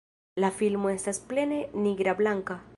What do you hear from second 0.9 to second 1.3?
estas